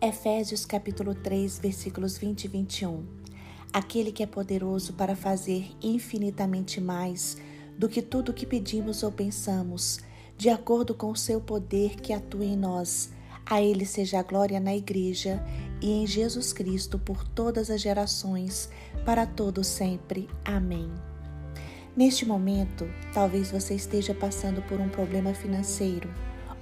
Efésios 0.00 0.64
capítulo 0.64 1.12
3, 1.12 1.58
versículos 1.58 2.16
20 2.16 2.44
e 2.44 2.48
21. 2.48 3.04
Aquele 3.72 4.12
que 4.12 4.22
é 4.22 4.26
poderoso 4.26 4.92
para 4.92 5.16
fazer 5.16 5.72
infinitamente 5.82 6.80
mais 6.80 7.36
do 7.76 7.88
que 7.88 8.00
tudo 8.00 8.32
que 8.32 8.46
pedimos 8.46 9.02
ou 9.02 9.10
pensamos, 9.10 9.98
de 10.36 10.50
acordo 10.50 10.94
com 10.94 11.10
o 11.10 11.16
seu 11.16 11.40
poder 11.40 11.96
que 11.96 12.12
atua 12.12 12.44
em 12.44 12.56
nós. 12.56 13.10
A 13.44 13.60
ele 13.60 13.84
seja 13.84 14.20
a 14.20 14.22
glória 14.22 14.60
na 14.60 14.72
igreja 14.72 15.44
e 15.82 15.90
em 15.90 16.06
Jesus 16.06 16.52
Cristo 16.52 16.96
por 16.96 17.26
todas 17.26 17.68
as 17.68 17.80
gerações, 17.80 18.70
para 19.04 19.26
todo 19.26 19.64
sempre. 19.64 20.28
Amém. 20.44 20.88
Neste 21.96 22.24
momento, 22.24 22.88
talvez 23.12 23.50
você 23.50 23.74
esteja 23.74 24.14
passando 24.14 24.62
por 24.62 24.78
um 24.80 24.88
problema 24.88 25.34
financeiro 25.34 26.08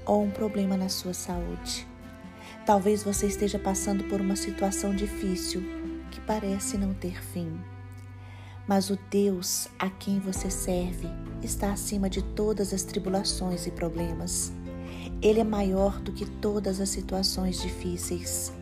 ou 0.06 0.23
um 0.23 0.30
problema 0.30 0.74
na 0.74 0.88
sua 0.88 1.12
saúde. 1.12 1.87
Talvez 2.66 3.05
você 3.05 3.29
esteja 3.29 3.61
passando 3.61 4.02
por 4.05 4.20
uma 4.20 4.34
situação 4.34 4.93
difícil 4.93 5.62
que 6.11 6.20
parece 6.20 6.77
não 6.77 6.93
ter 6.93 7.23
fim. 7.23 7.57
Mas 8.66 8.91
o 8.91 8.98
Deus 9.09 9.69
a 9.79 9.88
quem 9.88 10.19
você 10.19 10.51
serve 10.51 11.09
está 11.41 11.73
acima 11.73 12.10
de 12.10 12.21
todas 12.23 12.74
as 12.74 12.83
tribulações 12.83 13.69
e 13.69 13.71
problemas. 13.71 14.52
Ele 15.23 15.38
é 15.38 15.45
maior 15.45 16.01
do 16.01 16.12
que 16.12 16.27
todas 16.27 16.80
as 16.80 16.88
situações 16.88 17.62
difíceis. 17.62 18.52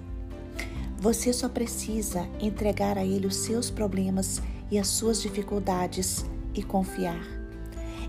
Você 0.98 1.32
só 1.32 1.48
precisa 1.48 2.28
entregar 2.38 2.98
a 2.98 3.04
Ele 3.06 3.26
os 3.26 3.36
seus 3.36 3.70
problemas 3.70 4.42
e 4.70 4.78
as 4.78 4.88
suas 4.88 5.22
dificuldades 5.22 6.26
e 6.54 6.62
confiar. 6.62 7.26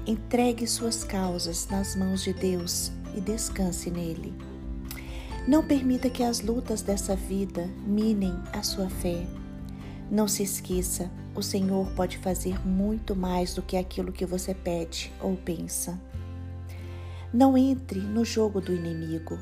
Entregue 0.05 0.67
suas 0.67 1.05
causas 1.05 1.65
nas 1.69 1.95
mãos 1.95 2.21
de 2.21 2.33
Deus 2.33 2.91
e 3.15 3.21
descanse 3.21 3.89
nele. 3.89 4.54
Não 5.47 5.63
permita 5.63 6.09
que 6.09 6.23
as 6.23 6.41
lutas 6.41 6.81
dessa 6.81 7.15
vida 7.15 7.67
minem 7.85 8.33
a 8.51 8.63
sua 8.63 8.89
fé. 8.89 9.27
Não 10.09 10.27
se 10.27 10.41
esqueça, 10.41 11.11
o 11.35 11.43
Senhor 11.43 11.91
pode 11.91 12.17
fazer 12.17 12.65
muito 12.65 13.15
mais 13.15 13.53
do 13.53 13.61
que 13.61 13.77
aquilo 13.77 14.11
que 14.11 14.25
você 14.25 14.55
pede 14.55 15.13
ou 15.21 15.37
pensa. 15.37 16.01
Não 17.31 17.55
entre 17.55 17.99
no 17.99 18.25
jogo 18.25 18.59
do 18.59 18.73
inimigo. 18.73 19.37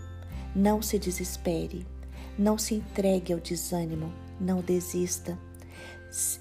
Não 0.53 0.81
se 0.81 0.99
desespere. 0.99 1.87
Não 2.37 2.57
se 2.57 2.75
entregue 2.75 3.31
ao 3.31 3.39
desânimo. 3.39 4.11
Não 4.41 4.59
desista. 4.59 5.39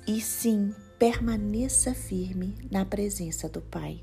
E 0.09 0.21
sim, 0.21 0.75
permaneça 0.99 1.95
firme 1.95 2.57
na 2.69 2.85
presença 2.85 3.49
do 3.49 3.61
Pai. 3.61 4.03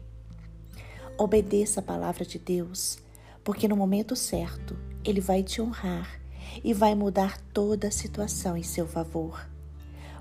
Obedeça 1.17 1.81
a 1.81 1.83
palavra 1.83 2.23
de 2.23 2.39
Deus, 2.39 2.97
porque 3.43 3.67
no 3.67 3.75
momento 3.75 4.15
certo 4.15 4.77
ele 5.03 5.21
vai 5.21 5.43
te 5.43 5.61
honrar 5.61 6.19
e 6.63 6.73
vai 6.73 6.95
mudar 6.95 7.39
toda 7.53 7.87
a 7.87 7.91
situação 7.91 8.57
em 8.57 8.63
seu 8.63 8.87
favor. 8.87 9.47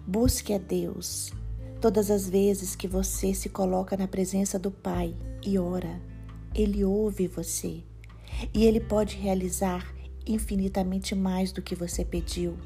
Busque 0.06 0.52
a 0.52 0.58
Deus 0.58 1.32
todas 1.80 2.10
as 2.10 2.28
vezes 2.28 2.74
que 2.74 2.88
você 2.88 3.32
se 3.32 3.48
coloca 3.48 3.96
na 3.96 4.08
presença 4.08 4.58
do 4.58 4.70
Pai 4.70 5.14
e 5.44 5.58
ora. 5.58 6.00
Ele 6.54 6.84
ouve 6.84 7.26
você 7.26 7.82
e 8.54 8.64
ele 8.64 8.80
pode 8.80 9.16
realizar 9.16 9.94
infinitamente 10.26 11.14
mais 11.14 11.52
do 11.52 11.62
que 11.62 11.74
você 11.74 12.04
pediu. 12.04 12.56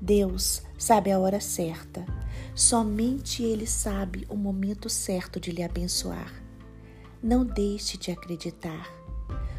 Deus 0.00 0.62
sabe 0.78 1.10
a 1.10 1.18
hora 1.18 1.40
certa. 1.40 2.04
Somente 2.54 3.42
Ele 3.42 3.66
sabe 3.66 4.26
o 4.28 4.36
momento 4.36 4.88
certo 4.88 5.38
de 5.38 5.50
lhe 5.50 5.62
abençoar. 5.62 6.32
Não 7.22 7.44
deixe 7.44 7.98
de 7.98 8.10
acreditar. 8.10 8.99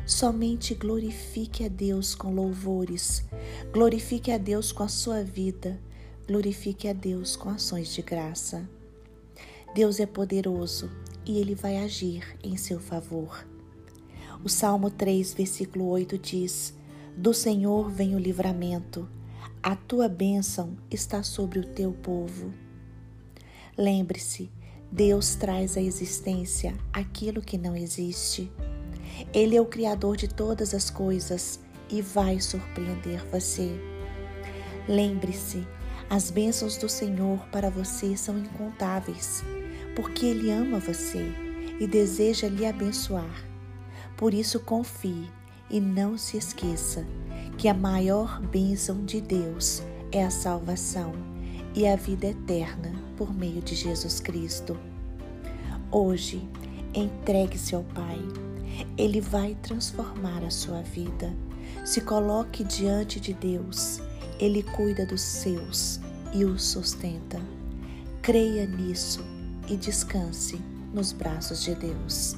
Somente 0.06 0.76
glorifique 0.76 1.64
a 1.64 1.68
Deus 1.68 2.14
com 2.16 2.34
louvores, 2.34 3.24
glorifique 3.72 4.32
a 4.32 4.38
Deus 4.38 4.72
com 4.72 4.84
a 4.84 4.88
sua 4.88 5.24
vida, 5.24 5.80
glorifique 6.28 6.88
a 6.88 6.94
Deus 6.94 7.36
com 7.36 7.50
ações 7.50 7.94
de 7.94 8.02
graça. 8.02 8.68
Deus 9.74 10.00
é 10.00 10.06
poderoso 10.06 10.90
e 11.26 11.40
ele 11.40 11.56
vai 11.56 11.78
agir 11.78 12.38
em 12.44 12.58
seu 12.58 12.80
favor. 12.80 13.46
O 14.44 14.50
Salmo 14.50 14.90
3, 14.90 15.34
versículo 15.34 15.88
8 15.88 16.18
diz: 16.18 16.74
Do 17.16 17.34
Senhor 17.34 17.90
vem 17.90 18.16
o 18.16 18.20
livramento, 18.20 19.08
a 19.64 19.76
tua 19.76 20.10
bênção 20.10 20.76
está 20.90 21.22
sobre 21.22 21.60
o 21.60 21.66
teu 21.66 21.94
povo. 21.94 22.52
Lembre-se, 23.78 24.52
Deus 24.92 25.36
traz 25.36 25.78
à 25.78 25.82
existência 25.82 26.78
aquilo 26.92 27.42
que 27.42 27.58
não 27.58 27.76
existe. 27.76 28.52
Ele 29.34 29.56
é 29.56 29.62
o 29.62 29.66
Criador 29.66 30.18
de 30.18 30.28
todas 30.28 30.74
as 30.74 30.90
coisas 30.90 31.60
e 31.90 32.02
vai 32.02 32.40
surpreender 32.40 33.26
você. 33.32 33.72
Lembre-se, 34.88 35.68
as 36.10 36.30
bênçãos 36.30 36.78
do 36.78 36.90
Senhor 36.90 37.40
para 37.52 37.70
você 37.70 38.18
são 38.18 38.38
incontáveis, 38.38 39.44
porque 39.96 40.26
Ele 40.26 40.52
ama 40.52 40.80
você 40.80 41.32
e 41.80 41.88
deseja 41.88 42.48
lhe 42.48 42.66
abençoar. 42.66 43.46
Por 44.18 44.34
isso, 44.34 44.60
confie 44.60 45.30
e 45.70 45.80
não 45.80 46.18
se 46.18 46.38
esqueça 46.38 47.06
que 47.58 47.68
a 47.68 47.74
maior 47.74 48.42
bênção 48.42 49.06
de 49.06 49.22
Deus 49.22 49.82
é 50.12 50.24
a 50.24 50.30
salvação 50.30 51.14
e 51.74 51.88
a 51.88 51.96
vida 51.96 52.28
eterna 52.28 52.94
por 53.16 53.34
meio 53.34 53.62
de 53.62 53.76
Jesus 53.76 54.20
Cristo. 54.20 54.78
Hoje, 55.90 56.48
entregue-se 56.94 57.74
ao 57.74 57.84
Pai 57.84 58.20
ele 58.98 59.22
vai 59.22 59.56
transformar 59.62 60.44
a 60.44 60.50
sua 60.50 60.82
vida. 60.82 61.34
Se 61.86 62.02
coloque 62.02 62.64
diante 62.64 63.20
de 63.20 63.34
Deus. 63.34 64.02
Ele 64.40 64.64
cuida 64.64 65.06
dos 65.06 65.22
seus 65.22 66.00
e 66.34 66.46
os 66.46 66.64
sustenta. 66.64 67.40
Creia 68.22 68.66
nisso 68.66 69.24
e 69.68 69.76
descanse 69.76 70.60
nos 70.94 71.12
braços 71.12 71.64
de 71.64 71.76
Deus. 71.76 72.36